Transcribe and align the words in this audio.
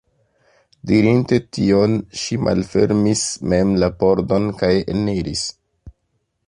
Dirinte 0.91 1.37
tion, 1.57 1.93
ŝi 2.21 2.39
malfermis 2.47 3.25
mem 3.53 3.75
la 3.85 3.93
pordon 4.01 4.53
kaj 4.63 4.73
eniris. 4.95 5.45